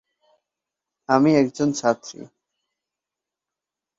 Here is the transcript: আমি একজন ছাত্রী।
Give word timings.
আমি 1.09 1.31
একজন 1.35 1.69
ছাত্রী। 1.73 2.19